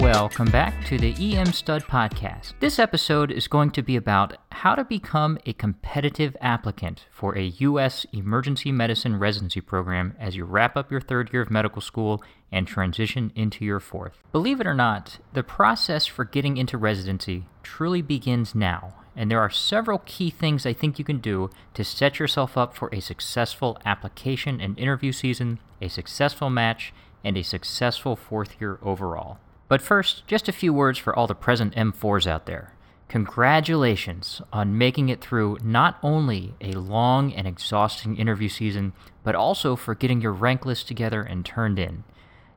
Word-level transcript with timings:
Welcome 0.00 0.50
back 0.50 0.84
to 0.88 0.98
the 0.98 1.14
EM 1.18 1.54
Stud 1.54 1.82
Podcast. 1.84 2.52
This 2.60 2.78
episode 2.78 3.30
is 3.30 3.48
going 3.48 3.70
to 3.70 3.82
be 3.82 3.96
about 3.96 4.36
how 4.52 4.74
to 4.74 4.84
become 4.84 5.38
a 5.46 5.54
competitive 5.54 6.36
applicant 6.42 7.06
for 7.10 7.34
a 7.34 7.44
U.S. 7.44 8.04
emergency 8.12 8.70
medicine 8.70 9.18
residency 9.18 9.62
program 9.62 10.14
as 10.20 10.36
you 10.36 10.44
wrap 10.44 10.76
up 10.76 10.90
your 10.90 11.00
third 11.00 11.32
year 11.32 11.40
of 11.40 11.50
medical 11.50 11.80
school 11.80 12.22
and 12.52 12.68
transition 12.68 13.32
into 13.34 13.64
your 13.64 13.80
fourth. 13.80 14.18
Believe 14.32 14.60
it 14.60 14.66
or 14.66 14.74
not, 14.74 15.18
the 15.32 15.42
process 15.42 16.04
for 16.04 16.26
getting 16.26 16.58
into 16.58 16.76
residency 16.76 17.46
truly 17.62 18.02
begins 18.02 18.54
now, 18.54 18.92
and 19.16 19.30
there 19.30 19.40
are 19.40 19.48
several 19.48 20.02
key 20.04 20.28
things 20.28 20.66
I 20.66 20.74
think 20.74 20.98
you 20.98 21.06
can 21.06 21.20
do 21.20 21.48
to 21.72 21.82
set 21.82 22.18
yourself 22.18 22.58
up 22.58 22.76
for 22.76 22.90
a 22.92 23.00
successful 23.00 23.78
application 23.86 24.60
and 24.60 24.78
interview 24.78 25.12
season, 25.12 25.58
a 25.80 25.88
successful 25.88 26.50
match, 26.50 26.92
and 27.24 27.38
a 27.38 27.42
successful 27.42 28.14
fourth 28.14 28.60
year 28.60 28.78
overall. 28.82 29.38
But 29.68 29.82
first, 29.82 30.26
just 30.26 30.48
a 30.48 30.52
few 30.52 30.72
words 30.72 30.98
for 30.98 31.16
all 31.16 31.26
the 31.26 31.34
present 31.34 31.74
M4s 31.74 32.26
out 32.26 32.46
there. 32.46 32.72
Congratulations 33.08 34.42
on 34.52 34.78
making 34.78 35.08
it 35.08 35.20
through 35.20 35.58
not 35.62 35.98
only 36.02 36.54
a 36.60 36.72
long 36.72 37.32
and 37.32 37.46
exhausting 37.46 38.16
interview 38.16 38.48
season, 38.48 38.92
but 39.22 39.34
also 39.34 39.76
for 39.76 39.94
getting 39.94 40.20
your 40.20 40.32
rank 40.32 40.66
list 40.66 40.88
together 40.88 41.22
and 41.22 41.44
turned 41.44 41.78
in. 41.78 42.04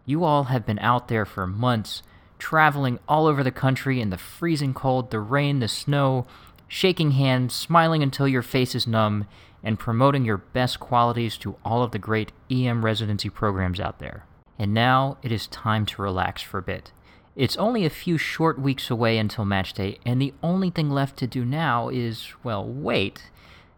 You 0.05 0.23
all 0.23 0.45
have 0.45 0.65
been 0.65 0.79
out 0.79 1.07
there 1.07 1.25
for 1.25 1.45
months, 1.45 2.01
traveling 2.39 2.99
all 3.07 3.27
over 3.27 3.43
the 3.43 3.51
country 3.51 4.01
in 4.01 4.09
the 4.09 4.17
freezing 4.17 4.73
cold, 4.73 5.11
the 5.11 5.19
rain, 5.19 5.59
the 5.59 5.67
snow, 5.67 6.25
shaking 6.67 7.11
hands, 7.11 7.53
smiling 7.53 8.01
until 8.01 8.27
your 8.27 8.41
face 8.41 8.73
is 8.73 8.87
numb, 8.87 9.27
and 9.63 9.77
promoting 9.77 10.25
your 10.25 10.37
best 10.37 10.79
qualities 10.79 11.37
to 11.37 11.55
all 11.65 11.83
of 11.83 11.91
the 11.91 11.99
great 11.99 12.31
EM 12.49 12.85
residency 12.85 13.29
programs 13.29 13.79
out 13.79 13.99
there. 13.99 14.25
And 14.57 14.73
now 14.73 15.17
it 15.21 15.31
is 15.31 15.47
time 15.47 15.85
to 15.87 16.01
relax 16.01 16.41
for 16.41 16.57
a 16.57 16.63
bit. 16.63 16.91
It's 17.39 17.55
only 17.55 17.85
a 17.85 17.89
few 17.89 18.17
short 18.17 18.59
weeks 18.59 18.91
away 18.91 19.17
until 19.17 19.45
match 19.45 19.71
day, 19.71 19.97
and 20.05 20.21
the 20.21 20.33
only 20.43 20.69
thing 20.69 20.89
left 20.89 21.15
to 21.19 21.25
do 21.25 21.45
now 21.45 21.87
is, 21.87 22.33
well, 22.43 22.67
wait. 22.67 23.31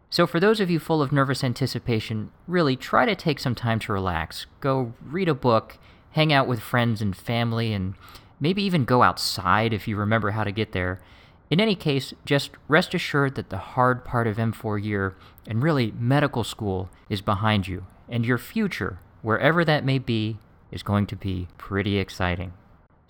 So, 0.10 0.26
for 0.26 0.40
those 0.40 0.60
of 0.60 0.72
you 0.72 0.80
full 0.80 1.00
of 1.00 1.12
nervous 1.12 1.44
anticipation, 1.44 2.32
really 2.48 2.76
try 2.76 3.06
to 3.06 3.16
take 3.16 3.40
some 3.40 3.54
time 3.54 3.78
to 3.82 3.94
relax. 3.94 4.48
Go 4.62 4.96
read 5.06 5.30
a 5.30 5.36
book, 5.36 5.78
hang 6.14 6.34
out 6.34 6.48
with 6.48 6.60
friends 6.60 7.04
and 7.04 7.16
family, 7.16 7.72
and 7.72 7.94
maybe 8.40 8.64
even 8.64 8.84
go 8.84 9.04
outside 9.04 9.74
if 9.74 9.88
you 9.88 9.96
remember 9.96 10.32
how 10.32 10.44
to 10.44 10.52
get 10.52 10.72
there. 10.72 11.00
In 11.52 11.60
any 11.60 11.76
case, 11.76 12.16
just 12.26 12.50
rest 12.68 12.96
assured 12.96 13.36
that 13.36 13.52
the 13.52 13.58
hard 13.60 14.04
part 14.04 14.26
of 14.26 14.38
M4 14.38 14.84
year, 14.84 15.16
and 15.46 15.62
really 15.62 15.94
medical 16.00 16.44
school, 16.44 16.90
is 17.10 17.22
behind 17.22 17.68
you, 17.68 17.86
and 18.10 18.26
your 18.26 18.40
future, 18.40 18.98
wherever 19.22 19.64
that 19.64 19.86
may 19.86 20.00
be, 20.00 20.40
is 20.72 20.82
going 20.82 21.06
to 21.06 21.16
be 21.16 21.48
pretty 21.60 22.00
exciting. 22.00 22.54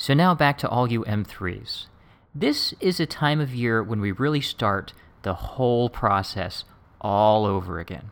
So 0.02 0.16
now 0.16 0.34
back 0.34 0.58
to 0.58 0.68
all 0.68 0.92
you 0.92 1.04
M3s. 1.04 1.86
This 2.34 2.74
is 2.80 3.00
a 3.00 3.06
time 3.06 3.40
of 3.40 3.54
year 3.54 3.84
when 3.84 4.02
we 4.02 4.12
really 4.12 4.42
start 4.42 4.94
the 5.22 5.36
whole 5.36 5.92
process 5.92 6.64
all 7.00 7.46
over 7.46 7.80
again. 7.80 8.10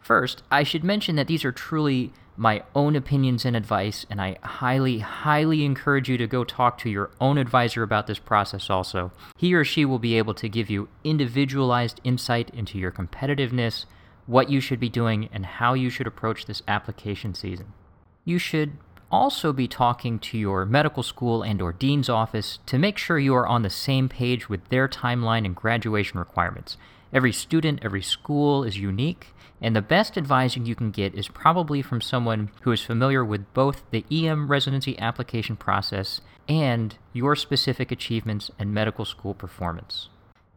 First, 0.00 0.42
I 0.50 0.64
should 0.64 0.82
mention 0.82 1.14
that 1.14 1.28
these 1.28 1.44
are 1.44 1.52
truly 1.52 2.12
my 2.36 2.64
own 2.74 2.96
opinions 2.96 3.44
and 3.44 3.54
advice, 3.54 4.06
and 4.10 4.20
I 4.20 4.38
highly, 4.42 4.98
highly 4.98 5.64
encourage 5.64 6.08
you 6.08 6.18
to 6.18 6.26
go 6.26 6.42
talk 6.42 6.78
to 6.78 6.90
your 6.90 7.12
own 7.20 7.38
advisor 7.38 7.84
about 7.84 8.08
this 8.08 8.18
process 8.18 8.68
also. 8.68 9.12
He 9.36 9.54
or 9.54 9.64
she 9.64 9.84
will 9.84 10.00
be 10.00 10.18
able 10.18 10.34
to 10.34 10.48
give 10.48 10.68
you 10.68 10.88
individualized 11.04 12.00
insight 12.02 12.50
into 12.50 12.76
your 12.76 12.90
competitiveness, 12.90 13.84
what 14.26 14.50
you 14.50 14.60
should 14.60 14.80
be 14.80 14.88
doing, 14.88 15.28
and 15.32 15.46
how 15.46 15.74
you 15.74 15.90
should 15.90 16.08
approach 16.08 16.46
this 16.46 16.64
application 16.66 17.34
season. 17.34 17.72
You 18.24 18.38
should 18.38 18.72
also 19.10 19.52
be 19.52 19.66
talking 19.66 20.18
to 20.18 20.38
your 20.38 20.64
medical 20.64 21.02
school 21.02 21.42
and 21.42 21.60
or 21.60 21.72
dean's 21.72 22.08
office 22.08 22.58
to 22.66 22.78
make 22.78 22.96
sure 22.96 23.18
you 23.18 23.34
are 23.34 23.46
on 23.46 23.62
the 23.62 23.70
same 23.70 24.08
page 24.08 24.48
with 24.48 24.68
their 24.68 24.88
timeline 24.88 25.44
and 25.44 25.56
graduation 25.56 26.18
requirements. 26.18 26.76
Every 27.12 27.32
student, 27.32 27.80
every 27.82 28.02
school 28.02 28.62
is 28.62 28.78
unique, 28.78 29.28
and 29.60 29.74
the 29.74 29.82
best 29.82 30.16
advising 30.16 30.64
you 30.64 30.74
can 30.74 30.90
get 30.90 31.14
is 31.14 31.28
probably 31.28 31.82
from 31.82 32.00
someone 32.00 32.50
who 32.62 32.72
is 32.72 32.82
familiar 32.82 33.24
with 33.24 33.52
both 33.52 33.82
the 33.90 34.04
EM 34.10 34.48
residency 34.48 34.98
application 34.98 35.56
process 35.56 36.20
and 36.48 36.96
your 37.12 37.34
specific 37.34 37.90
achievements 37.90 38.50
and 38.58 38.72
medical 38.72 39.04
school 39.04 39.34
performance. 39.34 40.08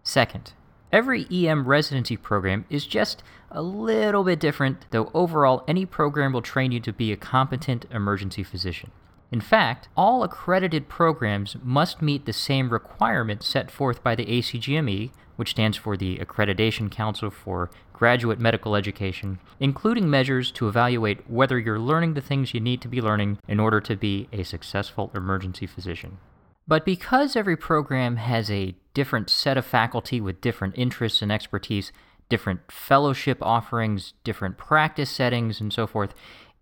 Second, 0.04 0.54
Every 0.94 1.26
EM 1.32 1.66
residency 1.66 2.18
program 2.18 2.66
is 2.70 2.86
just 2.86 3.24
a 3.50 3.64
little 3.64 4.24
bit 4.24 4.40
different, 4.40 4.86
though 4.92 5.10
overall, 5.16 5.64
any 5.68 5.88
program 5.88 6.34
will 6.34 6.44
train 6.44 6.72
you 6.72 6.80
to 6.82 6.94
be 6.94 7.12
a 7.12 7.18
competent 7.18 7.88
emergency 7.90 8.44
physician. 8.44 8.92
In 9.32 9.42
fact, 9.42 9.90
all 9.98 10.22
accredited 10.22 10.90
programs 10.90 11.58
must 11.64 12.04
meet 12.04 12.28
the 12.28 12.32
same 12.32 12.70
requirements 12.70 13.48
set 13.48 13.72
forth 13.72 14.04
by 14.04 14.14
the 14.14 14.28
ACGME, 14.28 15.10
which 15.36 15.50
stands 15.50 15.78
for 15.78 15.98
the 15.98 16.20
Accreditation 16.20 16.92
Council 16.92 17.32
for 17.32 17.72
Graduate 17.92 18.40
Medical 18.40 18.76
Education, 18.76 19.40
including 19.60 20.12
measures 20.12 20.52
to 20.52 20.68
evaluate 20.68 21.28
whether 21.28 21.58
you're 21.58 21.80
learning 21.80 22.14
the 22.14 22.22
things 22.22 22.54
you 22.54 22.60
need 22.60 22.82
to 22.82 22.88
be 22.88 23.02
learning 23.02 23.40
in 23.48 23.60
order 23.60 23.82
to 23.82 23.96
be 23.96 24.30
a 24.32 24.44
successful 24.44 25.10
emergency 25.16 25.66
physician. 25.66 26.20
But 26.68 26.86
because 26.86 27.36
every 27.36 27.58
program 27.58 28.16
has 28.18 28.50
a 28.50 28.76
different 28.94 29.30
set 29.30 29.58
of 29.58 29.66
faculty 29.66 30.22
with 30.22 30.42
different 30.42 30.76
interests 30.78 31.22
and 31.22 31.32
expertise, 31.32 31.92
different 32.30 32.72
fellowship 32.72 33.38
offerings, 33.42 34.14
different 34.24 34.58
practice 34.58 35.10
settings, 35.10 35.60
and 35.60 35.74
so 35.74 35.86
forth, 35.86 36.14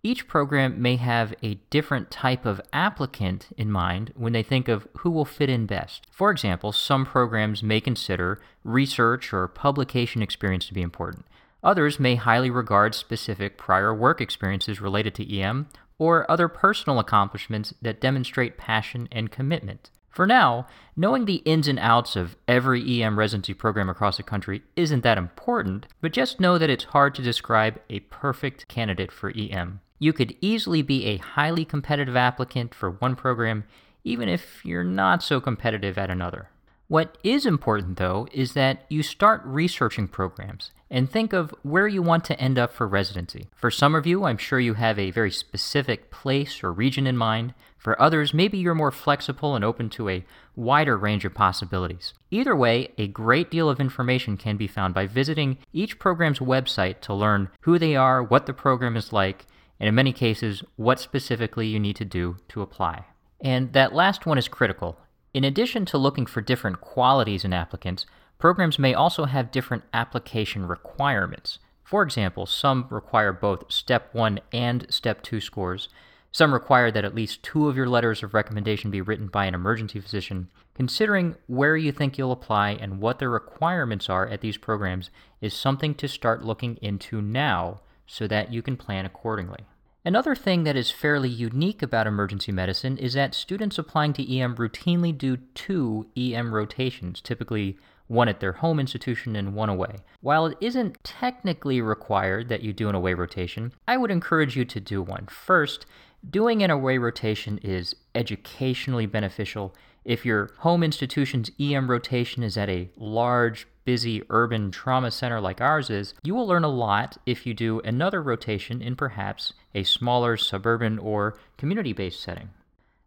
each 0.04 0.26
program 0.26 0.82
may 0.82 0.96
have 0.96 1.32
a 1.44 1.54
different 1.70 2.10
type 2.10 2.44
of 2.44 2.60
applicant 2.72 3.48
in 3.56 3.70
mind 3.70 4.12
when 4.16 4.32
they 4.32 4.42
think 4.42 4.66
of 4.66 4.88
who 4.98 5.10
will 5.10 5.24
fit 5.24 5.48
in 5.48 5.66
best. 5.66 6.06
For 6.10 6.32
example, 6.32 6.72
some 6.72 7.06
programs 7.06 7.62
may 7.62 7.80
consider 7.80 8.40
research 8.64 9.32
or 9.32 9.46
publication 9.46 10.20
experience 10.20 10.66
to 10.66 10.74
be 10.74 10.82
important. 10.82 11.24
Others 11.62 12.00
may 12.00 12.16
highly 12.16 12.50
regard 12.50 12.96
specific 12.96 13.56
prior 13.56 13.94
work 13.94 14.20
experiences 14.20 14.80
related 14.80 15.14
to 15.14 15.38
EM 15.38 15.68
or 16.02 16.28
other 16.28 16.48
personal 16.48 16.98
accomplishments 16.98 17.72
that 17.80 18.00
demonstrate 18.00 18.58
passion 18.58 19.08
and 19.12 19.30
commitment. 19.30 19.88
For 20.10 20.26
now, 20.26 20.66
knowing 20.96 21.26
the 21.26 21.42
ins 21.44 21.68
and 21.68 21.78
outs 21.78 22.16
of 22.16 22.34
every 22.48 22.82
EM 23.00 23.16
residency 23.16 23.54
program 23.54 23.88
across 23.88 24.16
the 24.16 24.24
country 24.24 24.62
isn't 24.74 25.04
that 25.04 25.16
important, 25.16 25.86
but 26.00 26.12
just 26.12 26.40
know 26.40 26.58
that 26.58 26.68
it's 26.68 26.90
hard 26.96 27.14
to 27.14 27.22
describe 27.22 27.80
a 27.88 28.00
perfect 28.00 28.66
candidate 28.66 29.12
for 29.12 29.30
EM. 29.30 29.80
You 30.00 30.12
could 30.12 30.34
easily 30.40 30.82
be 30.82 31.06
a 31.06 31.18
highly 31.18 31.64
competitive 31.64 32.16
applicant 32.16 32.74
for 32.74 32.90
one 32.90 33.14
program, 33.14 33.62
even 34.02 34.28
if 34.28 34.64
you're 34.64 34.82
not 34.82 35.22
so 35.22 35.40
competitive 35.40 35.96
at 35.98 36.10
another. 36.10 36.48
What 36.88 37.16
is 37.22 37.46
important, 37.46 37.98
though, 37.98 38.26
is 38.32 38.54
that 38.54 38.86
you 38.88 39.04
start 39.04 39.40
researching 39.44 40.08
programs 40.08 40.72
and 40.92 41.10
think 41.10 41.32
of 41.32 41.54
where 41.62 41.88
you 41.88 42.02
want 42.02 42.22
to 42.22 42.38
end 42.38 42.58
up 42.58 42.70
for 42.70 42.86
residency. 42.86 43.48
For 43.56 43.70
some 43.70 43.94
of 43.94 44.06
you, 44.06 44.24
I'm 44.24 44.36
sure 44.36 44.60
you 44.60 44.74
have 44.74 44.98
a 44.98 45.10
very 45.10 45.30
specific 45.30 46.10
place 46.10 46.62
or 46.62 46.70
region 46.70 47.06
in 47.06 47.16
mind. 47.16 47.54
For 47.78 48.00
others, 48.00 48.34
maybe 48.34 48.58
you're 48.58 48.74
more 48.74 48.90
flexible 48.90 49.56
and 49.56 49.64
open 49.64 49.88
to 49.90 50.10
a 50.10 50.24
wider 50.54 50.98
range 50.98 51.24
of 51.24 51.32
possibilities. 51.32 52.12
Either 52.30 52.54
way, 52.54 52.92
a 52.98 53.08
great 53.08 53.50
deal 53.50 53.70
of 53.70 53.80
information 53.80 54.36
can 54.36 54.58
be 54.58 54.66
found 54.66 54.92
by 54.92 55.06
visiting 55.06 55.56
each 55.72 55.98
program's 55.98 56.40
website 56.40 57.00
to 57.00 57.14
learn 57.14 57.48
who 57.62 57.78
they 57.78 57.96
are, 57.96 58.22
what 58.22 58.44
the 58.44 58.52
program 58.52 58.94
is 58.94 59.14
like, 59.14 59.46
and 59.80 59.88
in 59.88 59.94
many 59.94 60.12
cases, 60.12 60.62
what 60.76 61.00
specifically 61.00 61.66
you 61.66 61.80
need 61.80 61.96
to 61.96 62.04
do 62.04 62.36
to 62.48 62.60
apply. 62.60 63.06
And 63.40 63.72
that 63.72 63.94
last 63.94 64.26
one 64.26 64.36
is 64.36 64.46
critical. 64.46 64.98
In 65.32 65.42
addition 65.42 65.86
to 65.86 65.96
looking 65.96 66.26
for 66.26 66.42
different 66.42 66.82
qualities 66.82 67.46
in 67.46 67.54
applicants, 67.54 68.04
programs 68.42 68.76
may 68.76 68.92
also 68.92 69.26
have 69.26 69.52
different 69.52 69.84
application 69.94 70.66
requirements. 70.66 71.60
For 71.84 72.02
example, 72.02 72.44
some 72.44 72.88
require 72.90 73.32
both 73.32 73.70
Step 73.70 74.12
1 74.16 74.40
and 74.52 74.84
Step 74.90 75.22
2 75.22 75.40
scores. 75.40 75.88
Some 76.32 76.52
require 76.52 76.90
that 76.90 77.04
at 77.04 77.14
least 77.14 77.44
two 77.44 77.68
of 77.68 77.76
your 77.76 77.88
letters 77.88 78.20
of 78.20 78.34
recommendation 78.34 78.90
be 78.90 79.00
written 79.00 79.28
by 79.28 79.44
an 79.44 79.54
emergency 79.54 80.00
physician. 80.00 80.48
Considering 80.74 81.36
where 81.46 81.76
you 81.76 81.92
think 81.92 82.18
you'll 82.18 82.32
apply 82.32 82.70
and 82.70 82.98
what 82.98 83.20
the 83.20 83.28
requirements 83.28 84.10
are 84.10 84.26
at 84.26 84.40
these 84.40 84.56
programs 84.56 85.10
is 85.40 85.54
something 85.54 85.94
to 85.94 86.08
start 86.08 86.44
looking 86.44 86.78
into 86.82 87.22
now 87.22 87.78
so 88.08 88.26
that 88.26 88.52
you 88.52 88.60
can 88.60 88.76
plan 88.76 89.06
accordingly. 89.06 89.60
Another 90.04 90.34
thing 90.34 90.64
that 90.64 90.74
is 90.74 90.90
fairly 90.90 91.28
unique 91.28 91.80
about 91.80 92.08
emergency 92.08 92.50
medicine 92.50 92.98
is 92.98 93.12
that 93.12 93.36
students 93.36 93.78
applying 93.78 94.14
to 94.14 94.36
EM 94.36 94.56
routinely 94.56 95.16
do 95.16 95.36
two 95.54 96.08
EM 96.16 96.52
rotations, 96.52 97.20
typically 97.20 97.78
one 98.12 98.28
at 98.28 98.40
their 98.40 98.52
home 98.52 98.78
institution 98.78 99.34
and 99.34 99.54
one 99.54 99.70
away. 99.70 99.96
While 100.20 100.46
it 100.46 100.58
isn't 100.60 101.02
technically 101.02 101.80
required 101.80 102.48
that 102.50 102.62
you 102.62 102.72
do 102.72 102.88
an 102.88 102.94
away 102.94 103.14
rotation, 103.14 103.72
I 103.88 103.96
would 103.96 104.10
encourage 104.10 104.54
you 104.54 104.66
to 104.66 104.80
do 104.80 105.00
one. 105.00 105.26
First, 105.26 105.86
doing 106.28 106.62
an 106.62 106.70
away 106.70 106.98
rotation 106.98 107.58
is 107.62 107.96
educationally 108.14 109.06
beneficial. 109.06 109.74
If 110.04 110.26
your 110.26 110.50
home 110.58 110.82
institution's 110.82 111.50
EM 111.58 111.90
rotation 111.90 112.42
is 112.42 112.56
at 112.58 112.68
a 112.68 112.90
large, 112.96 113.66
busy 113.84 114.22
urban 114.28 114.70
trauma 114.70 115.10
center 115.10 115.40
like 115.40 115.60
ours 115.60 115.88
is, 115.88 116.14
you 116.22 116.34
will 116.34 116.46
learn 116.46 116.64
a 116.64 116.68
lot 116.68 117.16
if 117.24 117.46
you 117.46 117.54
do 117.54 117.80
another 117.80 118.22
rotation 118.22 118.82
in 118.82 118.94
perhaps 118.94 119.54
a 119.74 119.84
smaller 119.84 120.36
suburban 120.36 120.98
or 120.98 121.38
community 121.56 121.92
based 121.92 122.20
setting. 122.20 122.50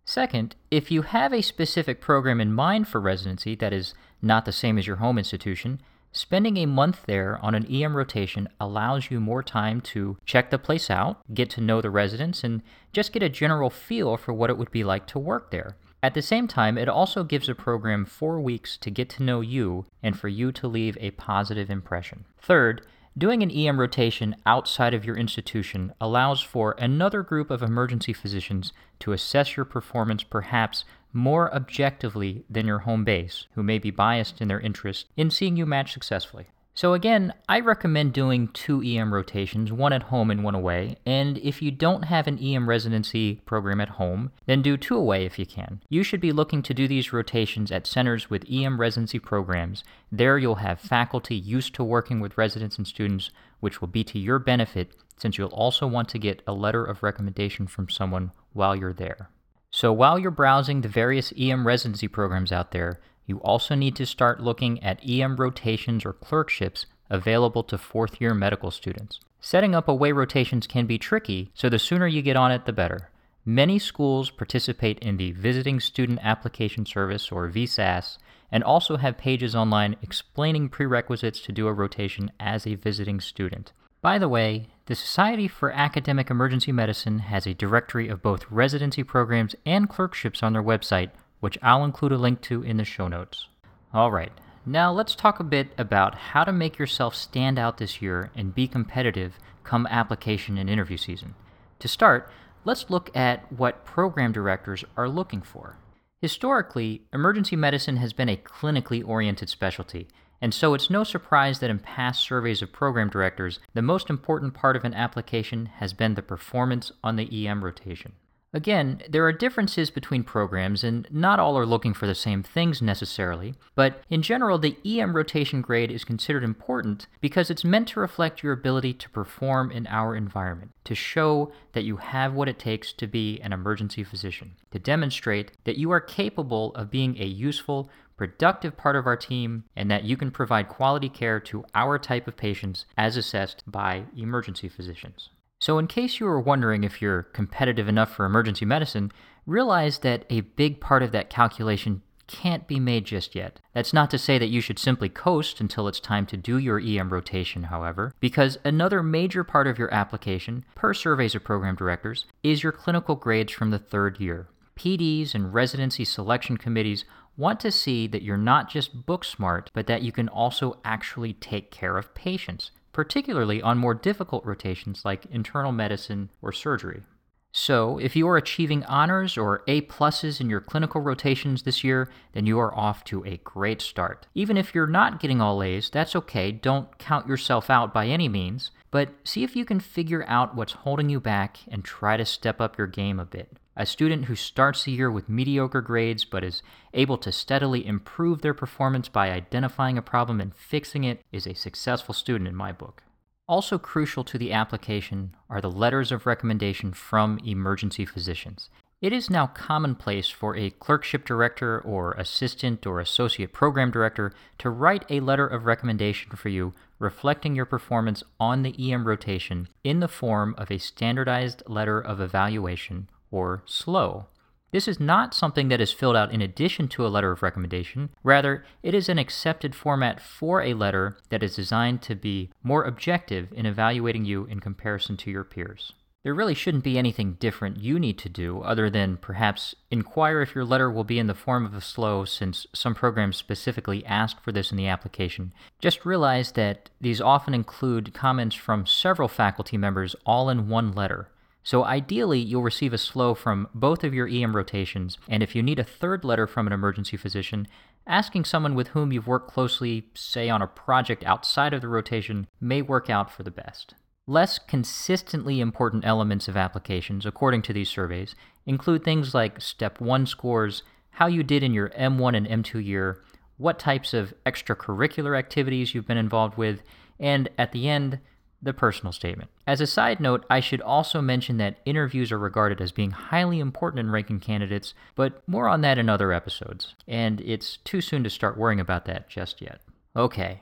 Second, 0.05 0.55
if 0.69 0.91
you 0.91 1.01
have 1.01 1.33
a 1.33 1.41
specific 1.41 1.99
program 1.99 2.39
in 2.39 2.53
mind 2.53 2.87
for 2.87 3.01
residency 3.01 3.55
that 3.55 3.73
is 3.73 3.95
not 4.21 4.45
the 4.45 4.51
same 4.51 4.77
as 4.77 4.85
your 4.85 4.97
home 4.97 5.17
institution, 5.17 5.81
spending 6.11 6.57
a 6.57 6.67
month 6.67 7.01
there 7.07 7.39
on 7.43 7.55
an 7.55 7.65
EM 7.65 7.97
rotation 7.97 8.47
allows 8.61 9.09
you 9.09 9.19
more 9.19 9.41
time 9.41 9.81
to 9.81 10.15
check 10.23 10.51
the 10.51 10.59
place 10.59 10.91
out, 10.91 11.17
get 11.33 11.49
to 11.49 11.59
know 11.59 11.81
the 11.81 11.89
residents, 11.89 12.43
and 12.43 12.61
just 12.93 13.13
get 13.13 13.23
a 13.23 13.29
general 13.29 13.71
feel 13.71 14.15
for 14.15 14.31
what 14.31 14.51
it 14.51 14.59
would 14.59 14.71
be 14.71 14.83
like 14.83 15.07
to 15.07 15.17
work 15.17 15.49
there. 15.49 15.75
At 16.03 16.13
the 16.13 16.21
same 16.21 16.47
time, 16.47 16.77
it 16.77 16.87
also 16.87 17.23
gives 17.23 17.49
a 17.49 17.55
program 17.55 18.05
four 18.05 18.39
weeks 18.39 18.77
to 18.77 18.91
get 18.91 19.09
to 19.09 19.23
know 19.23 19.41
you 19.41 19.87
and 20.03 20.17
for 20.17 20.27
you 20.27 20.51
to 20.51 20.67
leave 20.67 20.99
a 21.01 21.11
positive 21.11 21.71
impression. 21.71 22.25
Third, 22.39 22.85
Doing 23.17 23.43
an 23.43 23.51
EM 23.51 23.79
rotation 23.79 24.35
outside 24.45 24.93
of 24.93 25.05
your 25.05 25.15
institution 25.15 25.93
allows 26.01 26.41
for 26.41 26.75
another 26.77 27.23
group 27.23 27.49
of 27.49 27.63
emergency 27.63 28.11
physicians 28.11 28.73
to 28.99 29.13
assess 29.13 29.55
your 29.55 29.65
performance 29.65 30.21
perhaps 30.21 30.83
more 31.13 31.53
objectively 31.55 32.43
than 32.49 32.67
your 32.67 32.79
home 32.79 33.05
base, 33.05 33.47
who 33.53 33.63
may 33.63 33.79
be 33.79 33.89
biased 33.89 34.41
in 34.41 34.49
their 34.49 34.59
interest 34.59 35.05
in 35.15 35.31
seeing 35.31 35.55
you 35.55 35.65
match 35.65 35.93
successfully. 35.93 36.47
So, 36.77 36.93
again, 36.93 37.33
I 37.47 37.61
recommend 37.61 38.11
doing 38.11 38.49
two 38.49 38.81
EM 38.81 39.13
rotations, 39.13 39.71
one 39.71 39.93
at 39.93 40.03
home 40.03 40.29
and 40.29 40.43
one 40.43 40.55
away. 40.55 40.97
And 41.05 41.37
if 41.37 41.61
you 41.61 41.71
don't 41.71 42.03
have 42.03 42.27
an 42.27 42.37
EM 42.37 42.67
residency 42.67 43.35
program 43.45 43.79
at 43.79 43.89
home, 43.89 44.31
then 44.45 44.61
do 44.61 44.75
two 44.75 44.97
away 44.97 45.25
if 45.25 45.39
you 45.39 45.45
can. 45.45 45.81
You 45.87 46.03
should 46.03 46.19
be 46.19 46.33
looking 46.33 46.61
to 46.63 46.73
do 46.73 46.85
these 46.85 47.13
rotations 47.13 47.71
at 47.71 47.87
centers 47.87 48.29
with 48.29 48.43
EM 48.51 48.81
residency 48.81 49.19
programs. 49.19 49.85
There, 50.11 50.37
you'll 50.37 50.55
have 50.55 50.81
faculty 50.81 51.35
used 51.35 51.73
to 51.75 51.83
working 51.83 52.19
with 52.19 52.37
residents 52.37 52.77
and 52.77 52.85
students, 52.85 53.31
which 53.61 53.79
will 53.79 53.87
be 53.87 54.03
to 54.03 54.19
your 54.19 54.37
benefit 54.37 54.91
since 55.15 55.37
you'll 55.37 55.47
also 55.49 55.87
want 55.87 56.09
to 56.09 56.19
get 56.19 56.43
a 56.45 56.51
letter 56.51 56.83
of 56.83 57.03
recommendation 57.03 57.67
from 57.67 57.87
someone 57.87 58.33
while 58.51 58.75
you're 58.75 58.91
there. 58.91 59.29
So, 59.75 59.91
while 59.91 60.17
you're 60.17 60.31
browsing 60.31 60.79
the 60.79 60.87
various 60.87 61.33
EM 61.37 61.67
residency 61.67 62.07
programs 62.07 62.53
out 62.53 62.71
there, 62.71 63.01
you 63.25 63.39
also 63.39 63.75
need 63.75 63.93
to 63.97 64.05
start 64.05 64.39
looking 64.39 64.81
at 64.81 65.01
EM 65.05 65.35
rotations 65.35 66.05
or 66.05 66.13
clerkships 66.13 66.85
available 67.09 67.61
to 67.63 67.77
fourth 67.77 68.21
year 68.21 68.33
medical 68.33 68.71
students. 68.71 69.19
Setting 69.41 69.75
up 69.75 69.89
away 69.89 70.13
rotations 70.13 70.65
can 70.65 70.85
be 70.85 70.97
tricky, 70.97 71.51
so 71.53 71.67
the 71.67 71.77
sooner 71.77 72.07
you 72.07 72.21
get 72.21 72.37
on 72.37 72.53
it, 72.53 72.65
the 72.65 72.71
better. 72.71 73.09
Many 73.43 73.77
schools 73.77 74.29
participate 74.29 74.97
in 74.99 75.17
the 75.17 75.33
Visiting 75.33 75.81
Student 75.81 76.19
Application 76.23 76.85
Service, 76.85 77.29
or 77.29 77.49
VSAS, 77.49 78.17
and 78.53 78.63
also 78.63 78.95
have 78.95 79.17
pages 79.17 79.57
online 79.57 79.97
explaining 80.01 80.69
prerequisites 80.69 81.41
to 81.41 81.51
do 81.51 81.67
a 81.67 81.73
rotation 81.73 82.31
as 82.39 82.65
a 82.65 82.75
visiting 82.75 83.19
student. 83.19 83.73
By 84.05 84.19
the 84.19 84.29
way, 84.29 84.67
the 84.85 84.93
Society 84.93 85.47
for 85.47 85.71
Academic 85.71 86.29
Emergency 86.29 86.71
Medicine 86.71 87.17
has 87.17 87.47
a 87.47 87.55
directory 87.55 88.07
of 88.07 88.21
both 88.21 88.45
residency 88.51 89.01
programs 89.01 89.55
and 89.65 89.89
clerkships 89.89 90.43
on 90.43 90.53
their 90.53 90.61
website 90.61 91.09
which 91.39 91.57
I'll 91.63 91.83
include 91.83 92.11
a 92.11 92.17
link 92.19 92.41
to 92.41 92.61
in 92.61 92.77
the 92.77 92.85
show 92.85 93.07
notes. 93.07 93.47
Alright, 93.95 94.31
now 94.63 94.91
let's 94.91 95.15
talk 95.15 95.39
a 95.39 95.43
bit 95.43 95.69
about 95.75 96.13
how 96.13 96.43
to 96.43 96.51
make 96.51 96.77
yourself 96.77 97.15
stand 97.15 97.57
out 97.57 97.79
this 97.79 97.99
year 97.99 98.29
and 98.35 98.53
be 98.53 98.67
competitive 98.67 99.39
come 99.63 99.87
application 99.87 100.59
and 100.59 100.69
interview 100.69 100.97
season. 100.97 101.33
To 101.79 101.87
start, 101.87 102.31
let's 102.63 102.91
look 102.91 103.09
at 103.17 103.51
what 103.51 103.85
program 103.85 104.31
directors 104.31 104.85
are 104.95 105.09
looking 105.09 105.41
for. 105.41 105.77
Historically, 106.21 107.01
emergency 107.11 107.55
medicine 107.55 107.97
has 107.97 108.13
been 108.13 108.29
a 108.29 108.37
clinically 108.37 109.03
oriented 109.03 109.49
specialty, 109.49 110.07
and 110.45 110.53
so 110.53 110.75
it's 110.75 110.91
no 110.91 111.03
surprise 111.03 111.57
that 111.57 111.71
in 111.71 111.79
past 111.79 112.21
surveys 112.21 112.61
of 112.61 112.71
program 112.71 113.09
directors, 113.09 113.57
the 113.73 113.81
most 113.81 114.11
important 114.11 114.53
part 114.53 114.75
of 114.75 114.83
an 114.83 114.93
application 114.93 115.65
has 115.65 115.91
been 115.91 116.13
the 116.13 116.21
performance 116.21 116.91
on 117.03 117.15
the 117.15 117.47
EM 117.47 117.63
rotation. 117.63 118.11
Again, 118.53 119.01
there 119.09 119.25
are 119.25 119.33
differences 119.33 119.89
between 119.89 120.23
programs, 120.23 120.83
and 120.83 121.07
not 121.09 121.39
all 121.39 121.57
are 121.57 121.65
looking 121.65 121.95
for 121.95 122.05
the 122.05 122.13
same 122.13 122.43
things 122.43 122.79
necessarily, 122.79 123.55
but 123.73 124.01
in 124.09 124.21
general, 124.21 124.59
the 124.59 124.77
EM 124.85 125.15
rotation 125.15 125.61
grade 125.61 125.91
is 125.91 126.05
considered 126.05 126.43
important 126.43 127.07
because 127.19 127.49
it's 127.49 127.65
meant 127.65 127.87
to 127.89 127.99
reflect 127.99 128.43
your 128.43 128.53
ability 128.53 128.93
to 128.93 129.09
perform 129.09 129.71
in 129.71 129.87
our 129.87 130.15
environment, 130.15 130.71
to 130.83 130.93
show 130.93 131.51
that 131.73 131.83
you 131.83 131.97
have 131.97 132.33
what 132.33 132.47
it 132.47 132.59
takes 132.59 132.93
to 132.93 133.07
be 133.07 133.41
an 133.41 133.51
emergency 133.51 134.03
physician, 134.03 134.51
to 134.71 134.77
demonstrate 134.77 135.51
that 135.63 135.77
you 135.77 135.89
are 135.89 135.99
capable 135.99 136.73
of 136.75 136.91
being 136.91 137.17
a 137.19 137.25
useful, 137.25 137.89
productive 138.17 138.77
part 138.77 138.95
of 138.95 139.05
our 139.05 139.17
team, 139.17 139.65
and 139.75 139.89
that 139.91 140.03
you 140.03 140.17
can 140.17 140.31
provide 140.31 140.69
quality 140.69 141.09
care 141.09 141.39
to 141.39 141.65
our 141.73 141.97
type 141.99 142.27
of 142.27 142.37
patients 142.37 142.85
as 142.97 143.17
assessed 143.17 143.63
by 143.67 144.05
emergency 144.15 144.69
physicians. 144.69 145.29
So, 145.59 145.79
in 145.79 145.87
case 145.87 146.19
you 146.19 146.25
were 146.25 146.39
wondering 146.39 146.83
if 146.83 147.01
you're 147.01 147.23
competitive 147.23 147.87
enough 147.87 148.13
for 148.13 148.25
emergency 148.25 148.65
medicine, 148.65 149.11
realize 149.45 149.99
that 149.99 150.25
a 150.29 150.41
big 150.41 150.79
part 150.79 151.03
of 151.03 151.11
that 151.11 151.29
calculation 151.29 152.01
can't 152.27 152.67
be 152.67 152.79
made 152.79 153.05
just 153.05 153.35
yet. 153.35 153.59
That's 153.73 153.93
not 153.93 154.09
to 154.11 154.17
say 154.17 154.37
that 154.37 154.49
you 154.49 154.61
should 154.61 154.79
simply 154.79 155.09
coast 155.09 155.61
until 155.61 155.87
it's 155.87 155.99
time 155.99 156.25
to 156.27 156.37
do 156.37 156.57
your 156.57 156.79
EM 156.79 157.11
rotation, 157.11 157.63
however, 157.63 158.13
because 158.19 158.57
another 158.63 159.03
major 159.03 159.43
part 159.43 159.67
of 159.67 159.77
your 159.77 159.93
application, 159.93 160.65
per 160.75 160.93
surveys 160.93 161.35
of 161.35 161.43
program 161.43 161.75
directors, 161.75 162.25
is 162.43 162.63
your 162.63 162.71
clinical 162.71 163.15
grades 163.15 163.53
from 163.53 163.69
the 163.69 163.79
third 163.79 164.19
year. 164.19 164.47
PDs 164.75 165.33
and 165.33 165.53
residency 165.53 166.03
selection 166.03 166.57
committees 166.57 167.05
want 167.37 167.59
to 167.61 167.71
see 167.71 168.07
that 168.07 168.21
you're 168.21 168.37
not 168.37 168.69
just 168.69 169.05
book 169.05 169.23
smart, 169.23 169.71
but 169.73 169.87
that 169.87 170.01
you 170.01 170.11
can 170.11 170.29
also 170.29 170.79
actually 170.83 171.33
take 171.33 171.71
care 171.71 171.97
of 171.97 172.13
patients 172.15 172.71
particularly 172.95 173.61
on 173.61 173.77
more 173.77 173.93
difficult 173.93 174.45
rotations 174.45 175.03
like 175.03 175.25
internal 175.25 175.73
medicine 175.73 176.29
or 176.41 176.53
surgery. 176.53 177.03
So, 177.51 177.97
if 177.97 178.15
you 178.15 178.25
are 178.29 178.37
achieving 178.37 178.85
honors 178.85 179.37
or 179.37 179.63
A 179.67 179.81
pluses 179.81 180.39
in 180.39 180.49
your 180.49 180.61
clinical 180.61 181.01
rotations 181.01 181.63
this 181.63 181.83
year, 181.83 182.09
then 182.31 182.45
you 182.45 182.57
are 182.57 182.73
off 182.73 183.03
to 183.05 183.25
a 183.25 183.41
great 183.43 183.81
start. 183.81 184.27
Even 184.33 184.55
if 184.55 184.73
you're 184.73 184.87
not 184.87 185.19
getting 185.19 185.41
all 185.41 185.61
A's, 185.61 185.89
that's 185.89 186.15
okay. 186.15 186.53
Don't 186.53 186.97
count 186.97 187.27
yourself 187.27 187.69
out 187.69 187.93
by 187.93 188.07
any 188.07 188.29
means, 188.29 188.71
but 188.91 189.09
see 189.25 189.43
if 189.43 189.57
you 189.57 189.65
can 189.65 189.81
figure 189.81 190.23
out 190.25 190.55
what's 190.55 190.71
holding 190.71 191.09
you 191.09 191.19
back 191.19 191.59
and 191.67 191.83
try 191.83 192.15
to 192.15 192.23
step 192.23 192.61
up 192.61 192.77
your 192.77 192.87
game 192.87 193.19
a 193.19 193.25
bit. 193.25 193.57
A 193.77 193.85
student 193.85 194.25
who 194.25 194.35
starts 194.35 194.85
the 194.85 194.93
year 194.93 195.11
with 195.11 195.27
mediocre 195.27 195.81
grades 195.81 196.23
but 196.23 196.45
is 196.45 196.63
able 196.93 197.17
to 197.17 197.31
steadily 197.31 197.85
improve 197.85 198.41
their 198.41 198.53
performance 198.53 199.09
by 199.09 199.31
identifying 199.31 199.97
a 199.97 200.01
problem 200.01 200.39
and 200.39 200.55
fixing 200.55 201.03
it 201.03 201.21
is 201.33 201.45
a 201.45 201.53
successful 201.53 202.13
student 202.13 202.47
in 202.47 202.55
my 202.55 202.71
book. 202.71 203.03
Also 203.47 203.77
crucial 203.77 204.23
to 204.23 204.37
the 204.37 204.53
application 204.53 205.35
are 205.49 205.59
the 205.59 205.69
letters 205.69 206.13
of 206.13 206.25
recommendation 206.25 206.93
from 206.93 207.37
emergency 207.39 208.05
physicians. 208.05 208.69
It 209.01 209.11
is 209.11 209.29
now 209.29 209.47
commonplace 209.47 210.29
for 210.29 210.55
a 210.55 210.69
clerkship 210.69 211.25
director 211.25 211.81
or 211.81 212.13
assistant 212.13 212.87
or 212.87 213.01
associate 213.01 213.51
program 213.51 213.91
director 213.91 214.31
to 214.59 214.69
write 214.69 215.03
a 215.09 215.19
letter 215.19 215.45
of 215.45 215.65
recommendation 215.65 216.31
for 216.37 216.47
you 216.47 216.73
reflecting 216.97 217.55
your 217.55 217.65
performance 217.65 218.23
on 218.39 218.63
the 218.63 218.91
EM 218.91 219.05
rotation 219.05 219.67
in 219.83 219.99
the 219.99 220.07
form 220.07 220.55
of 220.57 220.71
a 220.71 220.77
standardized 220.77 221.61
letter 221.67 221.99
of 221.99 222.21
evaluation 222.21 223.09
or 223.35 223.63
SLOE. 223.65 224.27
This 224.71 224.87
is 224.87 224.99
not 224.99 225.33
something 225.33 225.67
that 225.69 225.81
is 225.81 225.93
filled 225.93 226.15
out 226.15 226.33
in 226.33 226.41
addition 226.41 226.87
to 226.89 227.05
a 227.05 227.09
letter 227.09 227.31
of 227.31 227.43
recommendation. 227.43 228.09
Rather, 228.23 228.65
it 228.81 228.93
is 228.93 229.07
an 229.07 229.19
accepted 229.19 229.75
format 229.75 230.21
for 230.21 230.61
a 230.61 230.73
letter 230.73 231.17
that 231.29 231.43
is 231.43 231.55
designed 231.55 232.01
to 232.03 232.15
be 232.15 232.49
more 232.63 232.83
objective 232.83 233.53
in 233.53 233.65
evaluating 233.65 234.25
you 234.25 234.45
in 234.45 234.59
comparison 234.59 235.15
to 235.17 235.31
your 235.31 235.43
peers. 235.43 235.93
There 236.23 236.33
really 236.33 236.55
shouldn't 236.55 236.83
be 236.83 236.97
anything 236.97 237.33
different 237.33 237.79
you 237.79 237.99
need 237.99 238.17
to 238.17 238.29
do 238.29 238.61
other 238.61 238.89
than 238.89 239.17
perhaps 239.17 239.75
inquire 239.91 240.41
if 240.41 240.55
your 240.55 240.65
letter 240.65 240.89
will 240.89 241.03
be 241.03 241.19
in 241.19 241.27
the 241.27 241.35
form 241.35 241.65
of 241.65 241.75
a 241.75 241.81
SLOE 241.81 242.25
since 242.27 242.65
some 242.73 242.95
programs 242.95 243.37
specifically 243.37 244.03
ask 244.05 244.41
for 244.41 244.51
this 244.51 244.71
in 244.71 244.77
the 244.77 244.87
application. 244.87 245.53
Just 245.79 246.03
realize 246.03 246.53
that 246.53 246.89
these 246.99 247.21
often 247.21 247.53
include 247.53 248.15
comments 248.15 248.55
from 248.55 248.87
several 248.87 249.27
faculty 249.27 249.77
members 249.77 250.15
all 250.25 250.49
in 250.49 250.67
one 250.67 250.93
letter. 250.93 251.29
So 251.65 251.83
ideally, 251.83 252.39
you'll 252.39 252.61
receive 252.61 252.93
a 252.93 252.97
SLOE 252.97 253.35
from 253.35 253.67
both 253.73 254.03
of 254.03 254.13
your 254.13 254.27
EM 254.27 254.55
rotations, 254.55 255.17
and 255.27 255.41
if 255.41 255.55
you 255.55 255.63
need 255.63 255.79
a 255.79 255.83
third 255.83 256.23
letter 256.23 256.45
from 256.45 256.67
an 256.67 256.73
emergency 256.73 257.17
physician, 257.17 257.67
asking 258.05 258.45
someone 258.45 258.75
with 258.75 258.89
whom 258.89 259.11
you've 259.11 259.25
worked 259.25 259.49
closely, 259.49 260.07
say 260.13 260.47
on 260.47 260.61
a 260.61 260.67
project 260.67 261.23
outside 261.23 261.73
of 261.73 261.81
the 261.81 261.87
rotation, 261.87 262.45
may 262.61 262.83
work 262.83 263.09
out 263.09 263.31
for 263.31 263.41
the 263.41 263.49
best. 263.49 263.95
Less 264.27 264.59
consistently 264.59 265.59
important 265.59 266.05
elements 266.05 266.47
of 266.47 266.55
applications, 266.55 267.25
according 267.25 267.63
to 267.63 267.73
these 267.73 267.89
surveys, 267.89 268.35
include 268.67 269.03
things 269.03 269.33
like 269.33 269.59
Step 269.59 269.99
1 269.99 270.27
scores, 270.27 270.83
how 271.09 271.25
you 271.25 271.41
did 271.41 271.63
in 271.63 271.73
your 271.73 271.89
M1 271.89 272.37
and 272.37 272.63
M2 272.63 272.85
year, 272.85 273.23
what 273.57 273.79
types 273.79 274.13
of 274.13 274.35
extracurricular 274.45 275.35
activities 275.35 275.95
you've 275.95 276.07
been 276.07 276.15
involved 276.15 276.59
with, 276.59 276.83
and 277.19 277.49
at 277.57 277.71
the 277.71 277.89
end, 277.89 278.19
the 278.65 278.73
personal 278.73 279.13
statement. 279.13 279.49
As 279.65 279.79
a 279.79 279.87
side 279.87 280.19
note, 280.19 280.45
I 280.49 280.59
should 280.59 280.81
also 280.81 281.21
mention 281.21 281.57
that 281.57 281.77
interviews 281.85 282.31
are 282.31 282.39
regarded 282.39 282.81
as 282.81 282.91
being 282.91 283.11
highly 283.11 283.59
important 283.59 284.01
in 284.01 284.11
ranking 284.11 284.39
candidates, 284.39 284.93
but 285.15 285.41
more 285.47 285.69
on 285.69 285.81
that 285.81 285.97
in 285.97 286.09
other 286.09 286.33
episodes, 286.33 286.95
and 287.07 287.39
it's 287.41 287.77
too 287.77 288.01
soon 288.01 288.23
to 288.23 288.29
start 288.29 288.57
worrying 288.57 288.79
about 288.79 289.05
that 289.05 289.29
just 289.29 289.61
yet. 289.61 289.79
Okay, 290.15 290.59